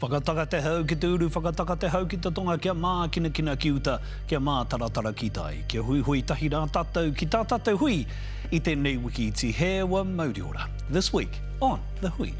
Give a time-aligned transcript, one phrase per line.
[0.00, 3.28] Whakataka te hau ki te uru, whakataka te hau ki te tonga, kia mā kina
[3.28, 5.64] kina ki uta, kia mā taratara ki tai.
[5.68, 8.06] Kia hui hui tahi rā tātou ki tā tātou hui
[8.50, 10.70] i tēnei wiki i ti hewa mauriora.
[10.88, 12.32] This week on The Hui.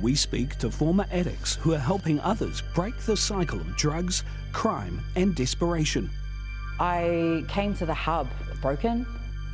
[0.00, 4.98] We speak to former addicts who are helping others break the cycle of drugs, crime,
[5.14, 6.08] and desperation.
[6.80, 8.28] I came to the hub
[8.62, 9.06] broken.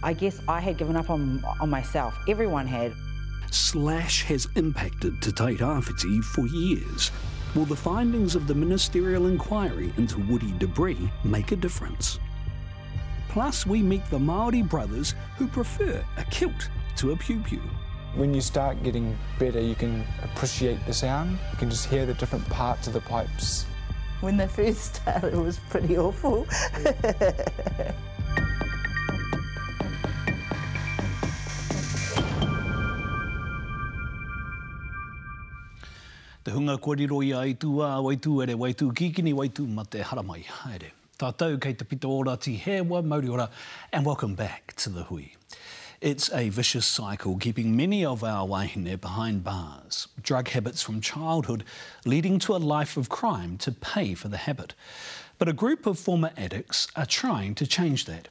[0.05, 2.17] I guess I had given up on, on myself.
[2.29, 2.93] Everyone had.
[3.51, 7.11] Slash has impacted Te Tai Rāwhiti for years.
[7.55, 12.19] Will the findings of the ministerial inquiry into woody debris make a difference?
[13.29, 17.63] Plus, we meet the Maori brothers who prefer a kilt to a piupiu.
[18.15, 21.39] When you start getting better, you can appreciate the sound.
[21.53, 23.65] You can just hear the different parts of the pipes.
[24.21, 26.47] When they first started, it was pretty awful.
[36.59, 40.91] hunga kōrero i ai tū a waitu ere waitu kikini waitu mate haramai haere.
[41.19, 43.49] Tātou kei te pita ora ti hewa mauri ora
[43.93, 45.37] and welcome back to the hui.
[46.01, 50.09] It's a vicious cycle keeping many of our wahine behind bars.
[50.21, 51.63] Drug habits from childhood
[52.05, 54.75] leading to a life of crime to pay for the habit.
[55.39, 58.29] But a group of former addicts are trying to change that.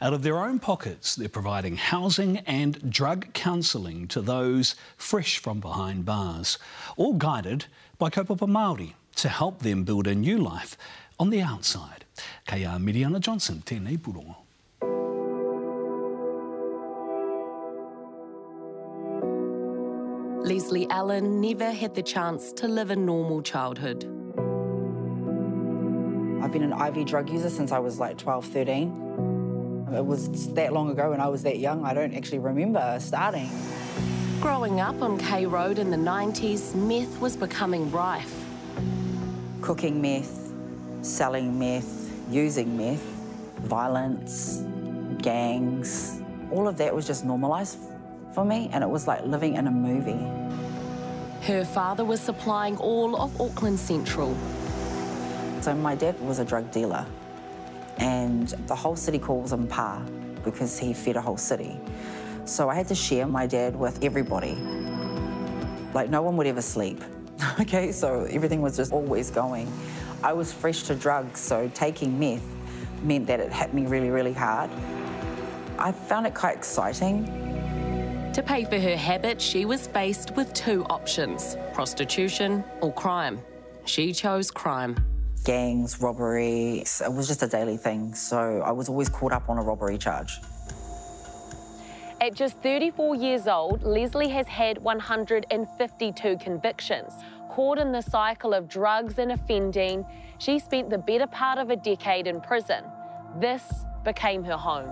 [0.00, 5.60] Out of their own pockets, they're providing housing and drug counselling to those fresh from
[5.60, 6.58] behind bars,
[6.96, 7.66] all guided
[7.98, 10.76] by Kaupapa Māori to help them build a new life
[11.18, 12.04] on the outside.
[12.46, 14.36] Kei a Miriana Johnson, tēnei purongo.
[20.48, 24.04] Leslie Allen never had the chance to live a normal childhood.
[26.42, 29.27] I've been an IV drug user since I was like 12, 13.
[29.94, 33.50] It was that long ago when I was that young, I don't actually remember starting.
[34.40, 38.34] Growing up on K Road in the 90s, meth was becoming rife.
[39.60, 40.52] Cooking meth,
[41.02, 43.02] selling meth, using meth,
[43.62, 44.62] violence,
[45.22, 47.78] gangs, all of that was just normalised
[48.34, 50.24] for me, and it was like living in a movie.
[51.46, 54.36] Her father was supplying all of Auckland Central.
[55.60, 57.06] So my dad was a drug dealer,
[57.98, 60.02] and the whole city calls him Pa
[60.44, 61.78] because he fed a whole city.
[62.44, 64.54] So I had to share my dad with everybody.
[65.94, 67.02] Like no one would ever sleep.
[67.60, 69.70] okay, so everything was just always going.
[70.22, 72.44] I was fresh to drugs, so taking meth
[73.02, 74.70] meant that it hit me really, really hard.
[75.78, 77.26] I found it quite exciting.
[78.32, 83.40] To pay for her habit, she was faced with two options prostitution or crime.
[83.84, 84.96] She chose crime.
[85.48, 88.12] Gangs, robbery, it was just a daily thing.
[88.12, 90.42] So I was always caught up on a robbery charge.
[92.20, 97.14] At just 34 years old, Leslie has had 152 convictions.
[97.48, 100.04] Caught in the cycle of drugs and offending,
[100.36, 102.84] she spent the better part of a decade in prison.
[103.40, 103.62] This
[104.04, 104.90] became her home.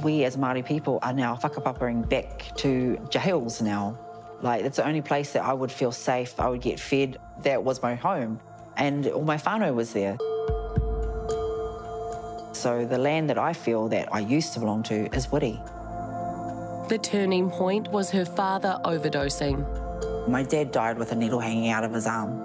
[0.00, 3.98] We as Māori people are now whakapapering back to jails now.
[4.40, 7.18] Like, it's the only place that I would feel safe, I would get fed.
[7.42, 8.40] That was my home.
[8.76, 10.16] And all my whānau was there.
[12.52, 15.60] So the land that I feel that I used to belong to is Wiri.
[16.88, 20.28] The turning point was her father overdosing.
[20.28, 22.40] My dad died with a needle hanging out of his arm.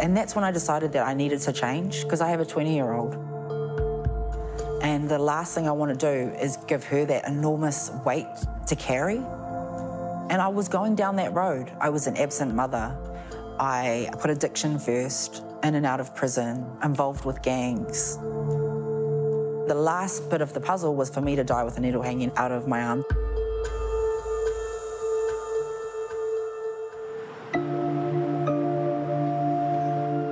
[0.00, 2.74] And that's when I decided that I needed to change because I have a 20
[2.74, 3.14] year old.
[4.82, 8.28] And the last thing I want to do is give her that enormous weight
[8.66, 9.16] to carry.
[9.16, 11.72] And I was going down that road.
[11.80, 12.96] I was an absent mother.
[13.60, 18.16] I put addiction first, in and out of prison, involved with gangs.
[19.66, 22.30] The last bit of the puzzle was for me to die with a needle hanging
[22.36, 23.04] out of my arm.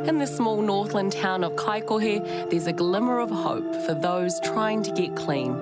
[0.09, 4.83] In the small Northland town of Kaikohe, there's a glimmer of hope for those trying
[4.85, 5.53] to get clean.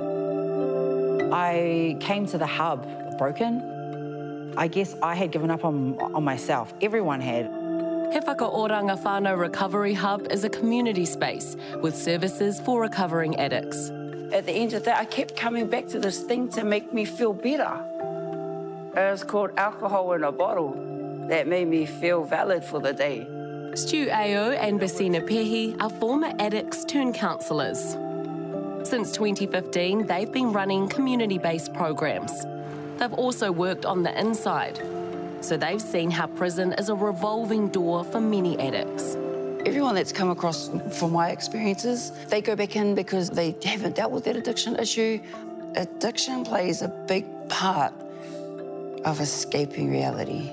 [1.33, 2.87] I came to the hub
[3.17, 3.74] broken.
[4.57, 6.73] I guess I had given up on, on myself.
[6.81, 7.47] Everyone had.
[8.13, 13.91] He Whakaoranga Whānau Recovery Hub is a community space with services for recovering addicts.
[14.33, 17.05] At the end of that, I kept coming back to this thing to make me
[17.05, 17.85] feel better.
[18.97, 20.73] It was called alcohol in a bottle
[21.29, 23.27] that made me feel valid for the day.
[23.75, 27.97] Stu Ao and Basina Pehi are former addicts turned counsellors.
[28.89, 32.47] Since 2015, they've been running community based programs.
[33.05, 34.81] They've also worked on the inside,
[35.43, 39.17] so they've seen how prison is a revolving door for many addicts.
[39.67, 44.11] Everyone that's come across from my experiences, they go back in because they haven't dealt
[44.11, 45.21] with that addiction issue.
[45.77, 47.93] Addiction plays a big part
[49.05, 50.51] of escaping reality.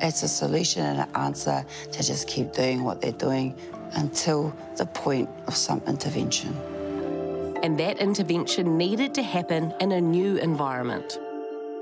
[0.00, 3.54] It's a solution and an answer to just keep doing what they're doing
[3.92, 6.56] until the point of some intervention.
[7.62, 11.18] And that intervention needed to happen in a new environment.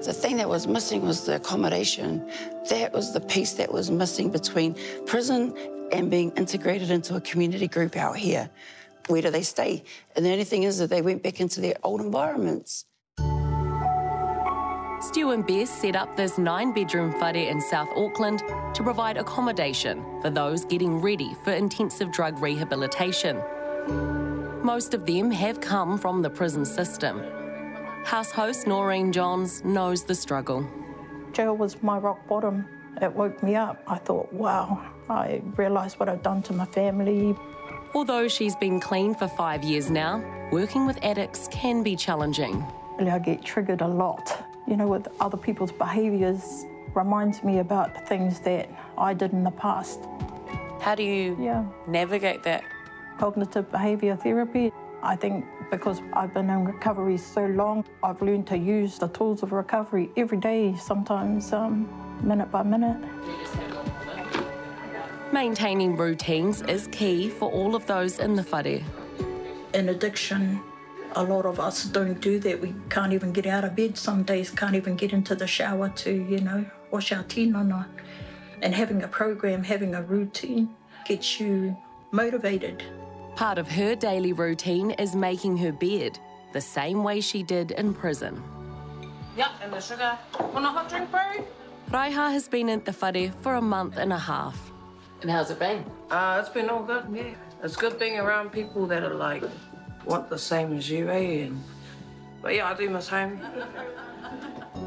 [0.04, 2.28] The thing that was missing was the accommodation.
[2.68, 4.74] That was the piece that was missing between
[5.06, 5.56] prison
[5.92, 8.50] and being integrated into a community group out here.
[9.06, 9.84] Where do they stay?
[10.16, 12.84] And the only thing is that they went back into their old environments.
[15.00, 18.40] Stu and Bess set up this nine bedroom whare in South Auckland
[18.74, 23.40] to provide accommodation for those getting ready for intensive drug rehabilitation.
[24.64, 27.22] Most of them have come from the prison system.
[28.04, 30.68] House host Noreen Johns knows the struggle.
[31.32, 32.66] Jail was my rock bottom.
[33.00, 33.82] It woke me up.
[33.86, 37.36] I thought, wow, I realised what I'd done to my family.
[37.94, 42.64] Although she's been clean for five years now, working with addicts can be challenging.
[43.00, 48.40] I get triggered a lot you know, with other people's behaviours reminds me about things
[48.40, 50.00] that I did in the past.
[50.80, 51.64] How do you yeah.
[51.86, 52.64] navigate that?
[53.18, 54.72] Cognitive behaviour therapy.
[55.02, 59.42] I think because I've been in recovery so long, I've learned to use the tools
[59.42, 61.88] of recovery every day, sometimes um,
[62.22, 63.02] minute by minute.
[65.32, 68.82] Maintaining routines is key for all of those in the whare.
[69.72, 70.60] In addiction,
[71.16, 72.60] a lot of us don't do that.
[72.60, 75.88] We can't even get out of bed some days, can't even get into the shower
[75.88, 77.86] to, you know, wash our tinana.
[78.60, 80.68] And having a program, having a routine
[81.06, 81.74] gets you
[82.10, 82.84] motivated.
[83.36, 86.18] Part of her daily routine is making her bed
[86.52, 88.42] the same way she did in prison.
[89.36, 90.18] Yep, and the sugar.
[90.38, 91.20] Want a hot drink, bro?
[91.90, 94.70] Raiha has been in the whare for a month and a half.
[95.22, 95.84] And how's it been?
[96.10, 97.34] Uh, it's been all good, yeah.
[97.62, 99.44] It's good being around people that are like
[100.04, 101.44] want the same as you, eh?
[101.44, 101.62] And,
[102.42, 103.40] but yeah, I do miss home.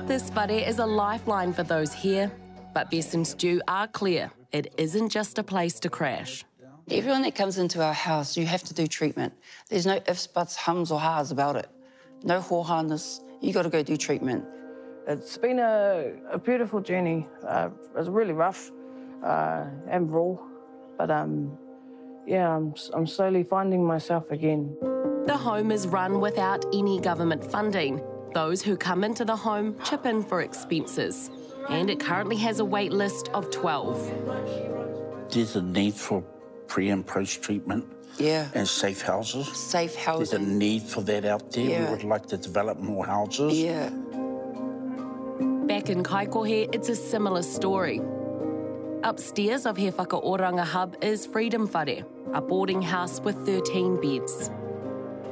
[0.06, 2.31] This whare is a lifeline for those here,
[2.74, 6.45] but Bess and Stu are clear it isn't just a place to crash.
[6.92, 9.34] Everyone that comes into our house, you have to do treatment.
[9.70, 11.68] There's no ifs, buts, hums, or ha's about it.
[12.24, 13.22] No hohanas.
[13.42, 14.46] You got to go do treatment.
[15.08, 17.28] It's been a, a beautiful journey.
[17.48, 18.72] Uh, it was really rough
[19.24, 20.38] uh, and raw,
[20.96, 21.58] but um,
[22.28, 24.78] yeah, I'm, I'm slowly finding myself again.
[25.26, 28.00] The home is run without any government funding.
[28.36, 31.32] Those who come into the home chip in for expenses.
[31.68, 35.32] And it currently has a wait list of 12.
[35.32, 36.24] There's a need for
[36.67, 37.85] pre and post treatment.
[38.17, 38.47] Yeah.
[38.53, 39.47] And safe houses.
[39.57, 40.31] Safe houses.
[40.31, 41.65] There's a need for that out there.
[41.65, 41.85] Yeah.
[41.85, 43.59] We would like to develop more houses.
[43.59, 43.89] Yeah.
[45.67, 48.00] Back in Kaikohe, it's a similar story.
[49.03, 54.50] Upstairs of He Whakaoranga Hub is Freedom Whare, a boarding house with 13 beds.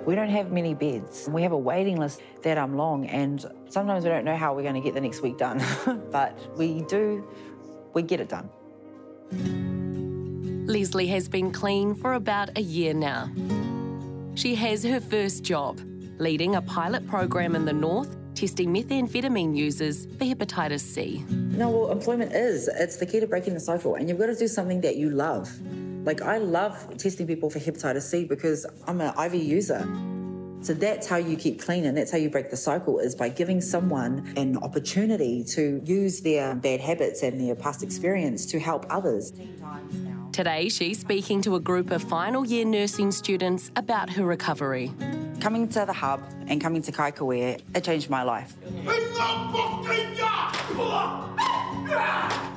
[0.06, 1.30] We don't have many beds.
[1.32, 4.64] We have a waiting list that I'm long, and sometimes we don't know how we're
[4.64, 5.64] going to get the next week done.
[6.12, 7.26] but we do,
[7.94, 8.50] we get it done.
[10.66, 13.30] Leslie has been clean for about a year now.
[14.36, 15.80] She has her first job,
[16.20, 21.24] leading a pilot program in the north testing methamphetamine users for hepatitis C.
[21.30, 22.68] No, well, employment is.
[22.68, 25.10] It's the key to breaking the cycle, and you've got to do something that you
[25.10, 25.52] love.
[26.06, 29.88] Like, I love testing people for hepatitis C because I'm an IV user.
[30.62, 33.28] So that's how you keep clean and that's how you break the cycle is by
[33.28, 38.86] giving someone an opportunity to use their bad habits and their past experience to help
[38.90, 39.34] others.
[40.34, 44.92] Today, she's speaking to a group of final year nursing students about her recovery.
[45.40, 48.56] Coming to the hub and coming to Kaikohe, it changed my life.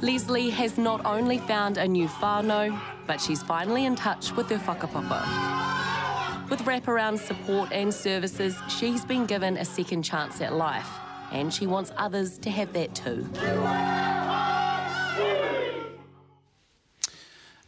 [0.00, 4.56] Leslie has not only found a new whānau, but she's finally in touch with her
[4.56, 6.48] whakapapa.
[6.48, 10.88] With wraparound support and services, she's been given a second chance at life,
[11.30, 13.28] and she wants others to have that too.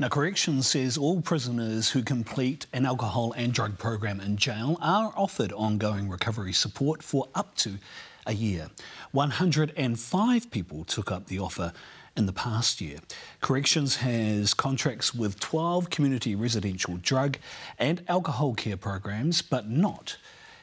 [0.01, 5.13] Now, Corrections says all prisoners who complete an alcohol and drug program in jail are
[5.17, 7.79] offered ongoing recovery support for up to
[8.25, 8.71] a year.
[9.11, 11.73] 105 people took up the offer
[12.17, 12.99] in the past year.
[13.41, 17.37] Corrections has contracts with 12 community residential drug
[17.77, 20.17] and alcohol care programs, but not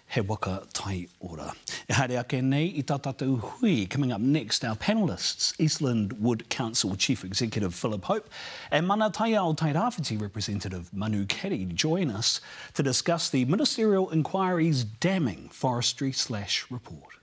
[0.08, 1.54] he waka tai ora.
[1.90, 3.86] E haere ake nei i tātātou hui.
[3.86, 8.30] Coming up next, our panellists, Eastland Wood Council Chief Executive Philip Hope
[8.72, 12.40] and Mana Taiao Tairawhiti representative Manu Kerry join us
[12.76, 17.15] to discuss the Ministerial Inquiry's damning forestry slash report.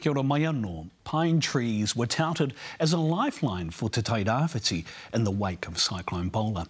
[0.00, 0.88] Kia ora mai anō.
[1.04, 6.30] Pine trees were touted as a lifeline for Te Tairawhiti in the wake of Cyclone
[6.30, 6.68] Bola.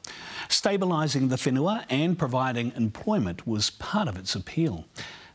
[0.49, 4.87] Stabilising the whenua and providing employment was part of its appeal.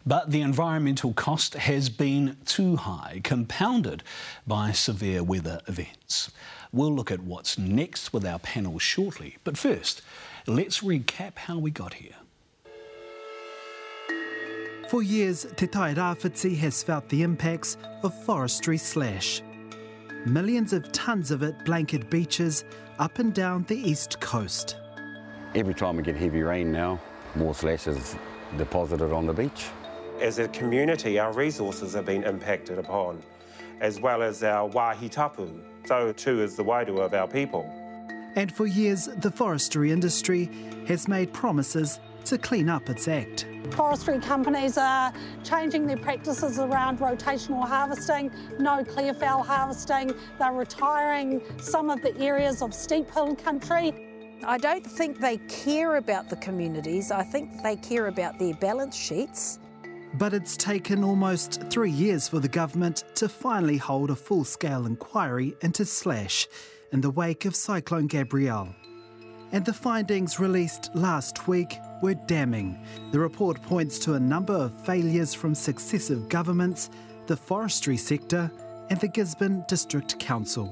[0.05, 4.03] But the environmental cost has been too high, compounded
[4.45, 6.31] by severe weather events.
[6.73, 9.37] We'll look at what's next with our panel shortly.
[9.45, 10.01] But first,
[10.45, 12.15] let's recap how we got here.
[14.89, 19.41] For years, Te Tairawhiti has felt the impacts of forestry slash.
[20.27, 22.63] Millions of tonnes of it blanket beaches
[22.99, 24.77] up and down the east coast.
[25.55, 26.99] Every time we get heavy rain now,
[27.35, 28.15] more slash is
[28.57, 29.69] deposited on the beach.
[30.21, 33.23] As a community, our resources have been impacted upon,
[33.81, 35.49] as well as our wahi tapu.
[35.85, 37.63] So too is the wairu of our people.
[38.35, 40.49] And for years, the forestry industry
[40.87, 43.45] has made promises to clean up its act.
[43.71, 45.11] Forestry companies are
[45.43, 50.11] changing their practices around rotational harvesting, no clearfell harvesting.
[50.39, 53.93] They're retiring some of the areas of steep hill country.
[54.45, 57.11] I don't think they care about the communities.
[57.11, 59.59] I think they care about their balance sheets.
[60.17, 64.85] But it's taken almost three years for the government to finally hold a full scale
[64.85, 66.47] inquiry into Slash
[66.91, 68.73] in the wake of Cyclone Gabrielle.
[69.51, 72.79] And the findings released last week were damning.
[73.11, 76.89] The report points to a number of failures from successive governments,
[77.27, 78.51] the forestry sector,
[78.89, 80.69] and the Gisborne District Council.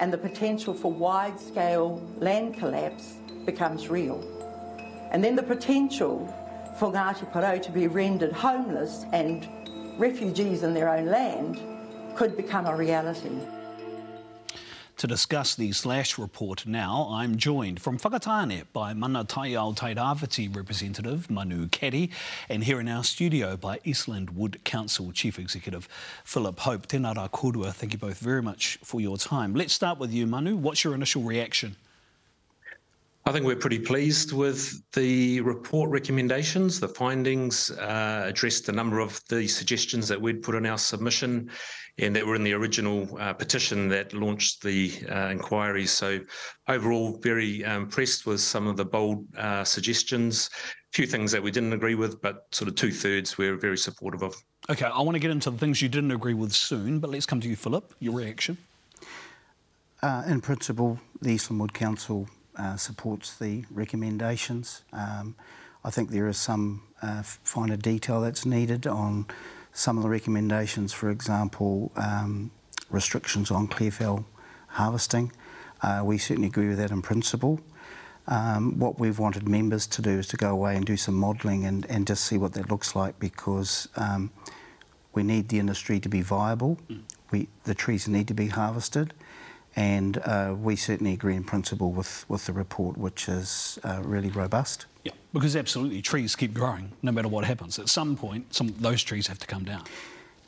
[0.00, 4.22] And the potential for wide scale land collapse becomes real.
[5.12, 6.26] And then the potential
[6.78, 9.48] for Ngāti Porou to be rendered homeless and
[9.96, 11.60] refugees in their own land
[12.16, 13.30] could become a reality.
[14.98, 21.28] To discuss the Slash report now, I'm joined from Whakatane by Mana Taiao Tairawhiti representative
[21.28, 22.12] Manu Caddie
[22.48, 25.88] and here in our studio by Eastland Wood Council Chief Executive
[26.24, 26.86] Philip Hope.
[26.86, 29.52] Tēnā rā kōrua, thank you both very much for your time.
[29.52, 30.54] Let's start with you, Manu.
[30.54, 31.74] What's your initial reaction?
[33.26, 36.78] I think we're pretty pleased with the report recommendations.
[36.78, 41.48] The findings uh, addressed a number of the suggestions that we'd put in our submission
[41.96, 45.86] and that were in the original uh, petition that launched the uh, inquiry.
[45.86, 46.20] So,
[46.68, 50.50] overall, very uh, impressed with some of the bold uh, suggestions.
[50.52, 53.78] A few things that we didn't agree with, but sort of two thirds we're very
[53.78, 54.36] supportive of.
[54.68, 57.24] Okay, I want to get into the things you didn't agree with soon, but let's
[57.24, 57.94] come to you, Philip.
[58.00, 58.58] Your reaction?
[60.02, 64.82] Uh, in principle, the Eastland Wood Council uh, supports the recommendations.
[64.92, 65.34] Um,
[65.84, 69.26] I think there is some uh, finer detail that's needed on
[69.72, 72.50] some of the recommendations, for example, um,
[72.90, 74.24] restrictions on clearfell
[74.68, 75.32] harvesting.
[75.82, 77.60] Uh, we certainly agree with that in principle.
[78.26, 81.66] Um, what we've wanted members to do is to go away and do some modelling
[81.66, 84.30] and, and just see what that looks like because um,
[85.12, 86.78] we need the industry to be viable.
[86.88, 87.02] Mm.
[87.30, 89.12] We, the trees need to be harvested
[89.76, 94.30] and uh, we certainly agree in principle with, with the report, which is uh, really
[94.30, 94.86] robust.
[95.04, 97.78] Yeah, because absolutely trees keep growing no matter what happens.
[97.78, 99.84] At some point, some those trees have to come down.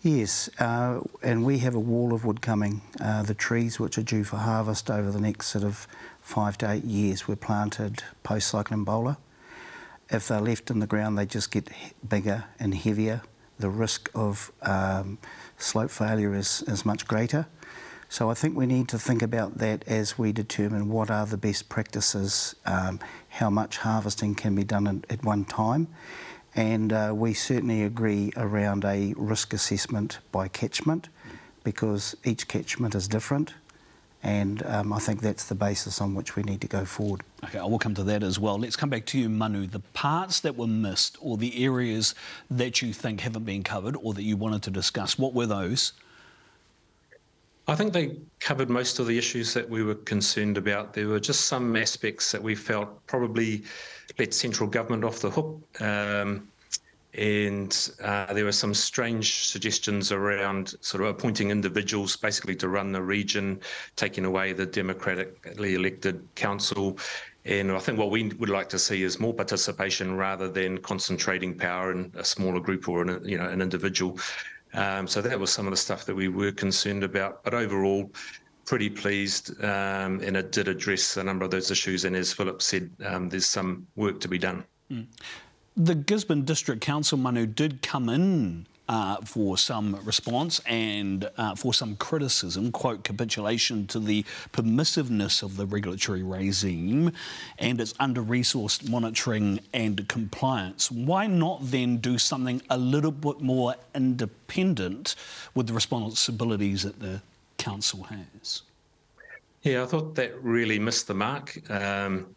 [0.03, 2.83] Yes, uh, and we have a wall of wood coming.
[3.01, 5.89] Uh, the trees which are due for harvest over the next sort of
[6.21, 9.19] five to eight years were planted post Cyclone Bola.
[10.09, 11.69] If they're left in the ground, they just get
[12.09, 13.23] bigger and heavier.
[13.59, 15.19] The risk of um,
[15.59, 17.47] slope failure is, is much greater.
[18.09, 21.37] So I think we need to think about that as we determine what are the
[21.37, 25.89] best practices, um, how much harvesting can be done at one time.
[26.55, 31.09] And uh, we certainly agree around a risk assessment by catchment
[31.65, 33.55] because each catchment is different.
[34.23, 37.23] And um, I think that's the basis on which we need to go forward.
[37.45, 38.59] Okay, I will come to that as well.
[38.59, 39.67] Let's come back to you, Manu.
[39.67, 42.15] The parts that were missed or the areas
[42.51, 45.93] that you think haven't been covered or that you wanted to discuss, what were those?
[47.69, 50.93] I think they covered most of the issues that we were concerned about.
[50.95, 53.65] There were just some aspects that we felt probably
[54.19, 55.61] let central government off the hook.
[55.81, 56.49] Um,
[57.15, 62.93] and uh, there were some strange suggestions around sort of appointing individuals basically to run
[62.93, 63.59] the region,
[63.97, 66.99] taking away the democratically elected council.
[67.47, 71.57] And I think what we would like to see is more participation rather than concentrating
[71.57, 74.19] power in a smaller group or in a, you know an individual.
[74.77, 77.43] Um, so that was some of the stuff that we were concerned about.
[77.43, 78.11] But overall,
[78.65, 82.05] pretty pleased, um, and it did address a number of those issues.
[82.05, 84.65] And as Philip said, um, there's some work to be done.
[84.91, 85.07] Mm.
[85.77, 91.75] The Gisborne District Council, Manu, did come in uh, for some response and uh, for
[91.75, 97.13] some criticism, quote, capitulation to the permissiveness of the regulatory regime
[97.59, 100.91] and its under resourced monitoring and compliance.
[100.91, 105.17] Why not then do something a little bit more independent
[105.55, 107.21] with the responsibilities that the
[107.59, 108.63] Council has?
[109.63, 111.59] Yeah, I thought that really missed the mark.
[111.71, 112.37] Um,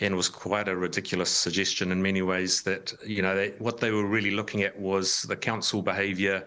[0.00, 3.90] and was quite a ridiculous suggestion in many ways that you know they, what they
[3.90, 6.44] were really looking at was the council behaviour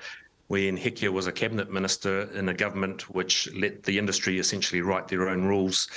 [0.48, 5.08] when Hekia was a cabinet minister in a government which let the industry essentially write
[5.08, 5.88] their own rules.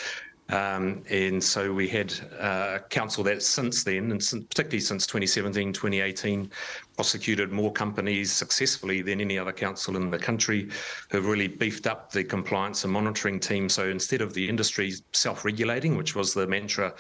[0.50, 6.50] Um, and so we had uh, council that since then, and particularly since 2017, 2018,
[6.97, 10.68] prosecuted more companies successfully than any other council in the country,
[11.11, 13.71] who have really beefed up the compliance and monitoring team.
[13.71, 16.92] So instead of the industry self regulating, which was the mantra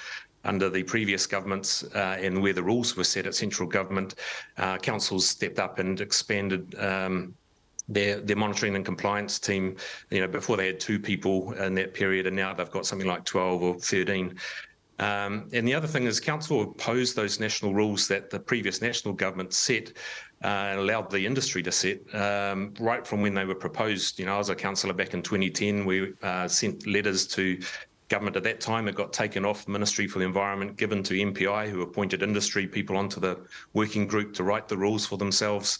[0.44, 4.16] under the previous governments uh, and where the rules were set at central government,
[4.58, 7.34] uh, councils stepped up and expanded um,
[7.88, 9.76] their their monitoring and compliance team.
[10.10, 13.08] You know, before they had two people in that period, and now they've got something
[13.08, 14.38] like twelve or thirteen.
[14.98, 19.14] Um, and the other thing is, council opposed those national rules that the previous national
[19.14, 19.92] government set
[20.44, 24.18] uh, and allowed the industry to set um, right from when they were proposed.
[24.18, 25.84] You know, I was a councillor back in 2010.
[25.84, 27.58] We uh, sent letters to
[28.12, 28.88] government at that time.
[28.88, 32.98] It got taken off Ministry for the Environment, given to MPI, who appointed industry people
[32.98, 33.40] onto the
[33.72, 35.78] working group to write the rules for themselves.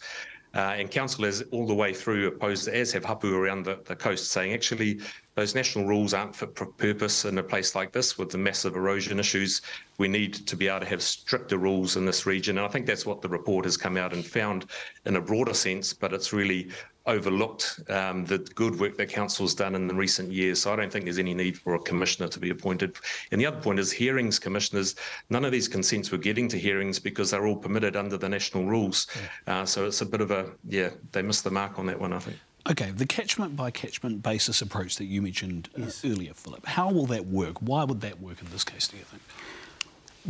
[0.55, 3.95] Uh, and council has all the way through opposed, as have Hapu around the, the
[3.95, 5.01] coast, saying actually
[5.35, 8.77] those national rules aren't fit for purpose in a place like this with the massive
[8.77, 9.61] erosion issues.
[9.99, 12.57] We need to be able to have stricter rules in this region.
[12.57, 14.67] And I think that's what the report has come out and found
[15.05, 16.71] in a broader sense, but it's really
[17.07, 20.63] overlooked um, the good work that council's done in the recent years.
[20.63, 22.97] So I don't think there's any need for a commissioner to be appointed.
[23.33, 24.95] And the other point is hearings commissioners.
[25.31, 28.65] None of these consents were getting to hearings because they're all permitted under the national
[28.65, 29.07] rules.
[29.47, 29.63] Yeah.
[29.63, 32.13] Uh, so it's a bit of a yeah, they missed the mark on that one,
[32.13, 32.37] I think.
[32.71, 36.05] Okay, the catchment by catchment basis approach that you mentioned uh, yes.
[36.05, 36.65] earlier, Philip.
[36.65, 37.61] How will that work?
[37.61, 38.87] Why would that work in this case?
[38.87, 39.23] Do you think?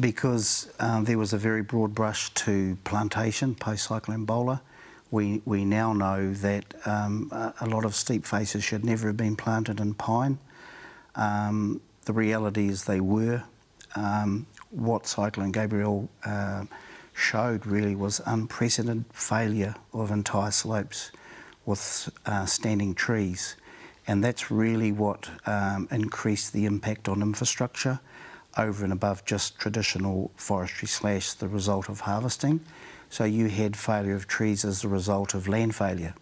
[0.00, 4.62] Because um, there was a very broad brush to plantation post cyclone Bola
[5.12, 7.28] we, we now know that um,
[7.60, 10.38] a lot of steep faces should never have been planted in pine.
[11.14, 13.44] Um, the reality is they were.
[13.94, 16.64] Um, what Cyclone Gabrielle uh,
[17.12, 21.12] showed really was unprecedented failure of entire slopes
[21.66, 23.56] with uh, standing trees.
[24.06, 28.00] And that's really what um, increased the impact on infrastructure
[28.56, 32.60] over and above just traditional forestry slash the result of harvesting.
[33.12, 36.14] So you had failure of trees as a result of land failure.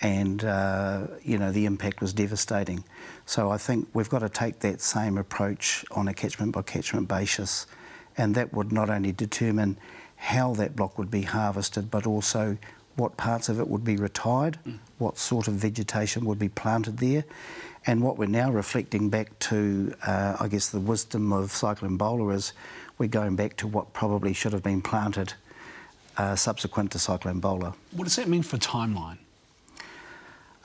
[0.00, 2.82] And, uh, you know, the impact was devastating.
[3.26, 7.08] So I think we've got to take that same approach on a catchment by catchment
[7.08, 7.66] basis.
[8.16, 9.76] And that would not only determine
[10.16, 12.56] how that block would be harvested, but also
[12.96, 14.78] what parts of it would be retired, mm.
[14.96, 17.26] what sort of vegetation would be planted there.
[17.86, 22.30] And what we're now reflecting back to, uh, I guess, the wisdom of Cyclone Bola
[22.30, 22.54] is
[22.96, 25.34] we're going back to what probably should have been planted
[26.16, 27.74] uh, subsequent to Cyclone Bola.
[27.92, 29.18] What does that mean for timeline?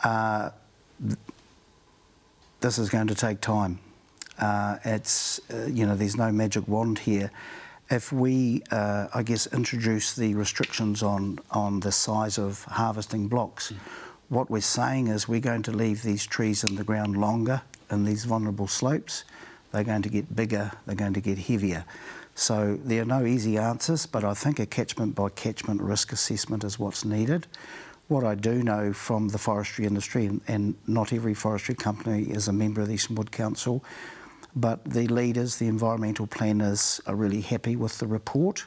[0.04, 0.52] Uh,
[1.06, 1.18] th
[2.62, 3.80] this is going to take time.
[4.38, 7.32] Uh, it's, uh, you know, there's no magic wand here.
[7.90, 13.72] If we, uh, I guess, introduce the restrictions on, on the size of harvesting blocks,
[13.72, 13.78] mm.
[14.30, 18.04] what we're saying is we're going to leave these trees in the ground longer in
[18.06, 19.24] these vulnerable slopes.
[19.72, 21.86] They're going to get bigger, they're going to get heavier.
[22.40, 26.64] So there are no easy answers, but I think a catchment by catchment risk assessment
[26.64, 27.48] is what's needed.
[28.08, 32.48] What I do know from the forestry industry, and, and not every forestry company is
[32.48, 33.84] a member of the Eastern Wood Council,
[34.56, 38.66] but the leaders, the environmental planners, are really happy with the report.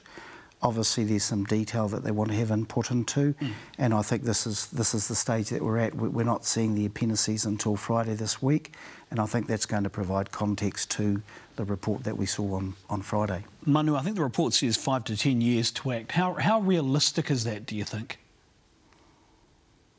[0.62, 3.51] Obviously, there's some detail that they want to have input into, mm.
[3.79, 5.94] and I think this is this is the stage that we're at.
[5.94, 8.75] We're not seeing the appendices until Friday this week,
[9.11, 11.20] and I think that's going to provide context to
[11.57, 13.44] the report that we saw on, on Friday.
[13.66, 16.12] Manu, I think the report says five to ten years to act.
[16.12, 18.18] How, how realistic is that, do you think?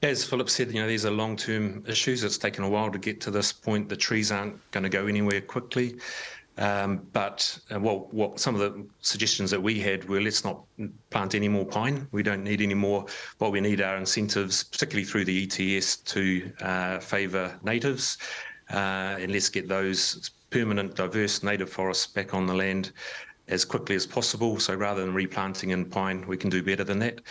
[0.02, 2.24] As Philip said, you know, these are long-term issues.
[2.24, 3.88] It's taken a while to get to this point.
[3.88, 5.98] The trees aren't going to go anywhere quickly.
[6.58, 10.64] Um, but uh, well, what some of the suggestions that we had were let's not
[11.10, 12.08] plant any more pine.
[12.12, 13.06] We don't need any more.
[13.40, 18.18] What we need are incentives, particularly through the ETS, to uh, favour natives,
[18.72, 22.92] uh, and let's get those permanent, diverse native forests back on the land
[23.48, 24.60] as quickly as possible.
[24.60, 27.22] So rather than replanting in pine, we can do better than that.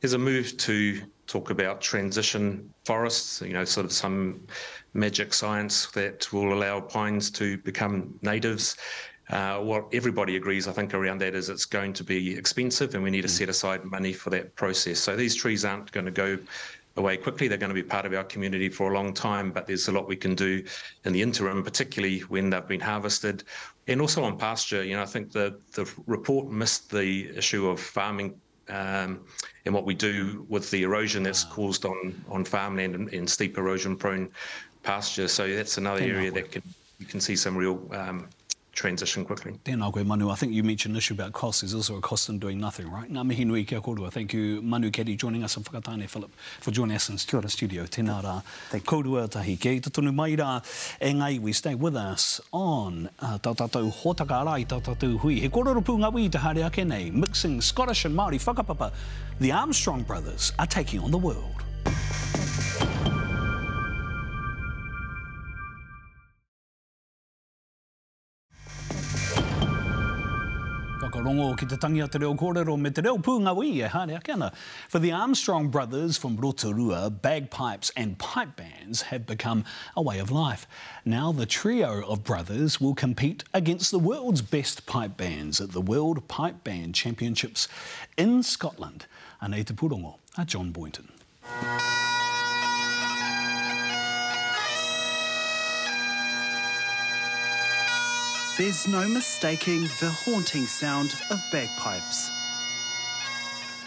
[0.00, 4.46] There's a move to talk about transition forests, you know, sort of some
[4.94, 8.76] magic science that will allow pines to become natives.
[9.30, 13.04] uh, what everybody agrees, I think, around that is it's going to be expensive and
[13.04, 14.98] we need to set aside money for that process.
[14.98, 16.38] So these trees aren't going to go
[16.96, 17.46] away quickly.
[17.46, 19.92] They're going to be part of our community for a long time, but there's a
[19.92, 20.64] lot we can do
[21.04, 23.44] in the interim, particularly when they've been harvested.
[23.86, 27.80] And also on pasture, you know, I think the, the report missed the issue of
[27.80, 29.24] farming um,
[29.64, 33.56] and what we do with the erosion that's caused on, on farmland and, and steep
[33.56, 34.30] erosion prone
[34.82, 35.28] pasture.
[35.28, 36.62] So that's another area that can,
[36.98, 38.28] you can see some real um,
[38.78, 39.52] transition quickly.
[39.64, 40.30] Tēnā koe Manu.
[40.30, 41.62] I think you mentioned an issue about cost.
[41.62, 43.10] There's also a cost in doing nothing, right?
[43.10, 44.12] Ngā mihi nui kia korua.
[44.12, 47.84] Thank you, Manu Keddy, joining us and whakatāne, Philip, for joining us in the studio.
[47.84, 48.36] Tēnā rā.
[48.82, 49.56] Korua tahi.
[49.56, 50.62] Kei te tonu mai rā,
[51.02, 55.40] e ngai, we stay with us on uh, tau tātou hōtaka arai, tau tātou hui.
[55.40, 58.92] He kororo pū ngā wī te haere ake nei, mixing Scottish and Māori whakapapa.
[59.40, 61.67] The Armstrong brothers are taking on the world.
[71.28, 74.16] Whakarongo ki te tangi a te reo kōrero me te reo pūnga wī e haere
[74.16, 74.52] ake ana.
[74.88, 79.64] For the Armstrong brothers from Rotorua, bagpipes and pipe bands have become
[79.96, 80.66] a way of life.
[81.04, 85.80] Now the trio of brothers will compete against the world's best pipe bands at the
[85.80, 87.68] World Pipe Band Championships
[88.16, 89.06] in Scotland.
[89.42, 91.08] Anei te purongo a John Boynton.
[98.58, 102.28] There's no mistaking the haunting sound of bagpipes.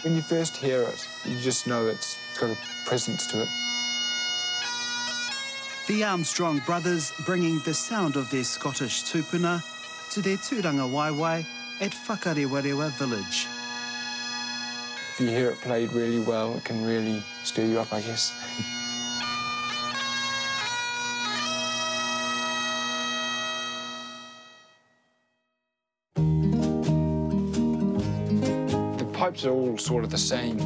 [0.02, 2.56] When you first hear it, you just know it's got a
[2.86, 3.48] presence to it.
[5.88, 9.62] The Armstrong brothers bringing the sound of their Scottish tupuna
[10.12, 11.44] to their tūrangawaewae
[11.82, 13.46] at Whakarewarewa village.
[15.12, 18.32] If you hear it played really well, it can really stir you up, I guess.
[29.44, 30.58] are all sort of the same.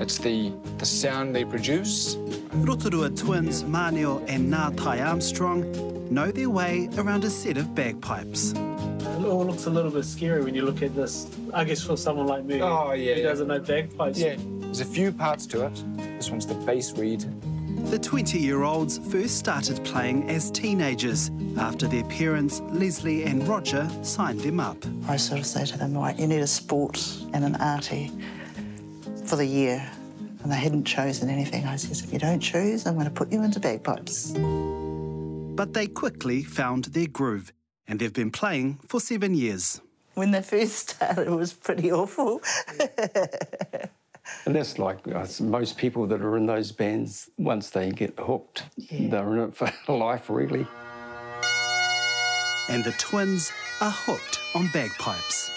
[0.00, 2.16] It's the, the sound they produce.
[2.52, 5.64] Rotorua twins Manio and Ngātai Armstrong
[6.12, 8.52] know their way around a set of bagpipes.
[8.52, 11.26] It all looks a little bit scary when you look at this.
[11.52, 13.26] I guess for someone like me oh, yeah, who yeah.
[13.26, 14.18] doesn't know bagpipes.
[14.18, 15.84] Yeah, there's a few parts to it.
[15.96, 17.24] This one's the bass reed.
[17.90, 23.88] The 20 year olds first started playing as teenagers after their parents, Leslie and Roger,
[24.02, 24.76] signed them up.
[25.06, 27.00] I sort of say to them, right, you need a sport
[27.32, 28.10] and an arty
[29.26, 29.88] for the year.
[30.42, 31.66] And they hadn't chosen anything.
[31.66, 34.32] I said, if you don't choose, I'm going to put you into bagpipes.
[34.32, 37.52] But they quickly found their groove,
[37.86, 39.80] and they've been playing for seven years.
[40.14, 42.42] When they first started, it was pretty awful.
[44.46, 48.64] And that's like uh, most people that are in those bands, once they get hooked,
[48.76, 49.08] yeah.
[49.10, 50.66] they're in it for life, really.
[52.68, 55.50] And the twins are hooked on bagpipes.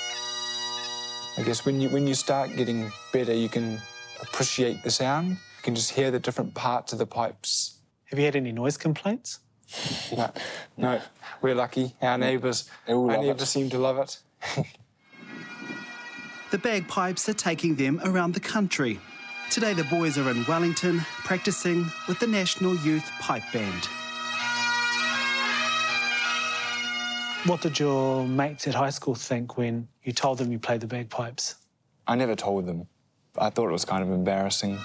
[1.37, 3.79] I guess when you, when you start getting better, you can
[4.21, 5.29] appreciate the sound.
[5.29, 7.77] You can just hear the different parts of the pipes.
[8.05, 9.39] Have you had any noise complaints?
[10.17, 10.31] no,
[10.77, 11.01] no.
[11.41, 11.93] We're lucky.
[12.01, 14.19] Our neighbours, our neighbours seem to love it.
[16.49, 19.01] The bagpipes are taking them around the country.
[19.49, 23.89] Today, the boys are in Wellington practicing with the National Youth Pipe Band.
[27.45, 30.87] What did your mates at high school think when you told them you played the
[30.87, 31.55] bagpipes?
[32.07, 32.87] I never told them.
[33.37, 34.77] I thought it was kind of embarrassing.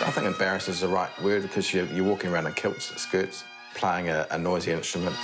[0.00, 3.44] I think embarrassing is the right word because you're, you're walking around in kilts, skirts,
[3.76, 5.14] playing a, a noisy instrument.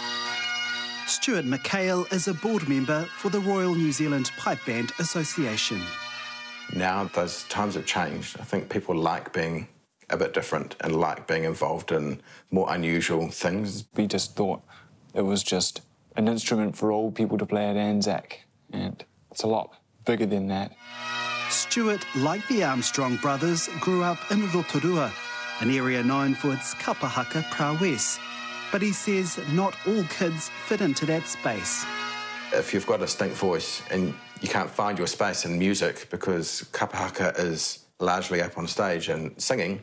[1.14, 5.80] Stuart McHale is a board member for the Royal New Zealand Pipe Band Association.
[6.74, 8.40] Now those times have changed.
[8.40, 9.68] I think people like being
[10.10, 13.84] a bit different and like being involved in more unusual things.
[13.94, 14.60] We just thought
[15.14, 15.82] it was just
[16.16, 18.40] an instrument for old people to play at Anzac,
[18.72, 19.70] and it's a lot
[20.04, 20.72] bigger than that.
[21.48, 25.12] Stuart, like the Armstrong brothers, grew up in Rotorua,
[25.60, 28.18] an area known for its kapahaka prowess
[28.74, 31.86] but he says not all kids fit into that space.
[32.52, 36.68] If you've got a distinct voice and you can't find your space in music because
[36.72, 39.80] kapahaka is largely up on stage and singing,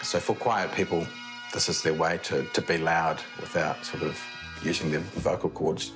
[0.00, 1.06] so for quiet people,
[1.52, 4.18] this is their way to, to be loud without sort of
[4.62, 5.92] using their vocal cords.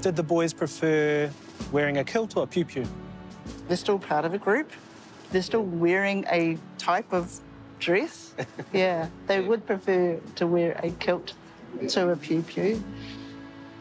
[0.00, 1.30] Did the boys prefer
[1.72, 2.88] wearing a kilt or a piupiu?
[3.68, 4.72] They're still part of a group.
[5.30, 7.38] They're still wearing a type of
[7.80, 8.34] dress.
[8.72, 11.32] yeah, they would prefer to wear a kilt
[11.88, 12.80] to a piupiu.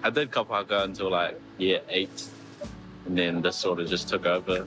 [0.04, 2.28] I did kapahaka until like year eight,
[3.06, 4.66] and then this sort of just took over.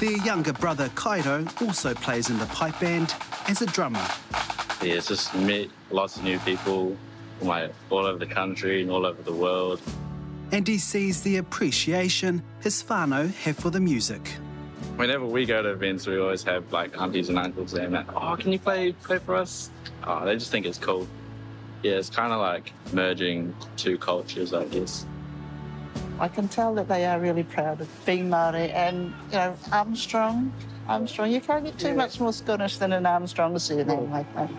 [0.00, 3.14] Their younger brother Kaido also plays in the pipe band
[3.48, 4.06] as a drummer.
[4.80, 6.96] yeah, it's just meet lots of new people
[7.38, 9.80] from like all over the country and all over the world.
[10.52, 14.34] And he sees the appreciation his whānau have for the music.
[14.98, 18.34] Whenever we go to events, we always have like aunties and uncles saying, like, "Oh,
[18.34, 19.70] can you play play for us?"
[20.02, 21.06] Oh, they just think it's cool.
[21.84, 25.06] Yeah, it's kind of like merging two cultures, I guess.
[26.18, 30.52] I can tell that they are really proud of being Māori and, you know, Armstrong.
[30.88, 34.50] Armstrong, you can't get too much more Scottish than an Armstrong surname like that.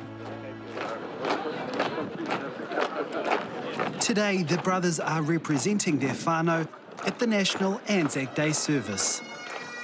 [4.00, 6.66] Today, the brothers are representing their whānau
[7.06, 9.22] at the National Anzac Day service.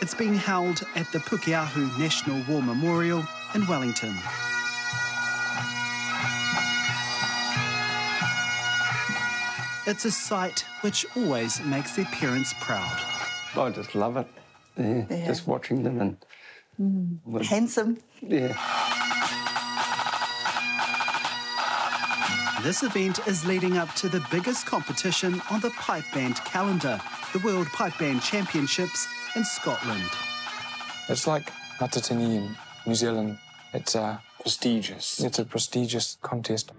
[0.02, 4.16] It's being held at the Pukeahu National War Memorial in Wellington.
[9.88, 13.02] It's a sight which always makes their parents proud.
[13.56, 14.28] I just love it.
[14.78, 15.28] Yeah, Yeah.
[15.28, 16.18] Just watching them and.
[16.82, 17.46] Mm.
[17.46, 17.98] Handsome.
[18.22, 18.58] Yeah.
[22.66, 27.00] This event is leading up to the biggest competition on the pipe band calendar,
[27.32, 30.10] the World Pipe Band Championships in Scotland.
[31.08, 33.38] It's like Matatini in New Zealand.
[33.72, 35.20] It's a prestigious.
[35.20, 36.72] It's a prestigious contest.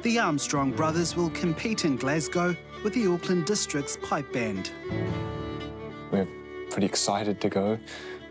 [0.00, 4.70] The Armstrong brothers will compete in Glasgow with the Auckland District's pipe band.
[6.10, 6.26] We're
[6.70, 7.78] pretty excited to go.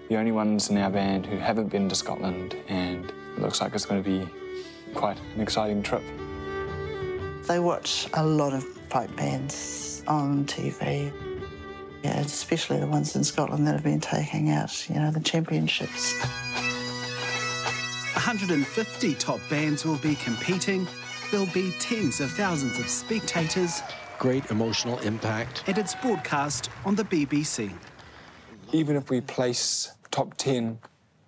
[0.10, 3.86] The only ones in our band who haven't been to Scotland, and looks like it's
[3.86, 4.28] going to be
[4.94, 6.04] quite an exciting trip.
[7.48, 11.12] They watch a lot of pipe bands on TV.
[12.04, 16.14] Yeah, especially the ones in Scotland that have been taking out, you know, the championships.
[18.14, 20.88] 150 top bands will be competing.
[21.32, 23.82] There'll be tens of thousands of spectators,
[24.20, 25.64] Great emotional impact.
[25.68, 27.72] and it's broadcast on the BBC.
[28.74, 30.80] Even if we place top 10,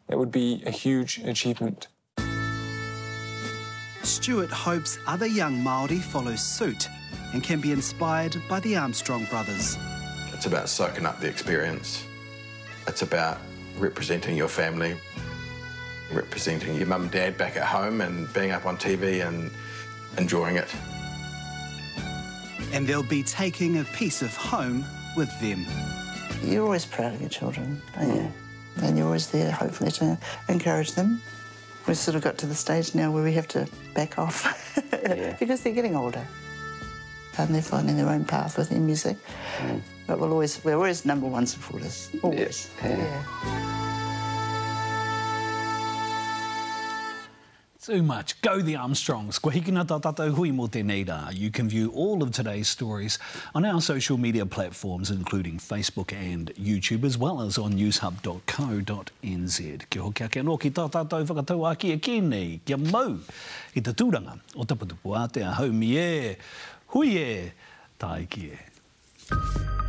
[0.07, 1.87] that would be a huge achievement.
[4.09, 6.89] Stuart hopes other young Māori follow suit
[7.31, 9.77] and can be inspired by the Armstrong brothers.
[10.33, 12.03] It's about soaking up the experience.
[12.87, 13.37] It's about
[13.77, 14.97] representing your family,
[16.11, 19.51] representing your mum and dad back at home and being up on TV and
[20.17, 20.67] enjoying it.
[22.73, 24.83] And they'll be taking a piece of home
[25.15, 25.67] with them.
[26.43, 28.31] You're always proud of your children, aren't you?
[28.81, 30.17] And you're always there, hopefully, to
[30.47, 31.21] encourage them.
[31.89, 34.45] We've sort of got to the stage now where we have to back off.
[35.39, 36.23] Because they're getting older.
[37.39, 39.17] And they're finding their own path with their music.
[39.57, 39.81] Mm.
[40.05, 42.69] But we'll always, we're always number one supporters, always.
[42.83, 43.68] yeah.
[47.89, 48.39] Too much.
[48.43, 49.39] Go the Armstrongs.
[49.39, 51.35] Kwahikina hiki hui mo tēnei rā.
[51.35, 53.17] You can view all of today's stories
[53.55, 59.89] on our social media platforms, including Facebook and YouTube, as well as on newshub.co.nz.
[59.89, 63.17] Kia hoki ake anō ki tā tātou whakatau a kia kēnei, kia mau
[63.73, 66.37] i te tūranga o tapatupu a te haumi e,
[66.93, 67.51] hui e,
[67.97, 68.59] tā iki e.
[69.31, 69.88] Ko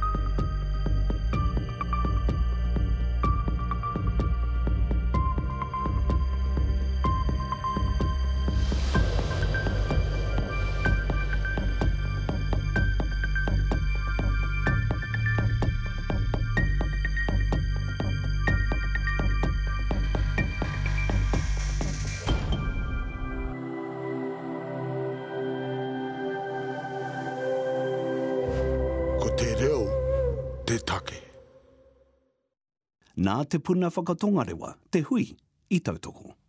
[33.44, 35.36] te puna whakatongarewa, te hui,
[35.70, 36.39] i tautoko.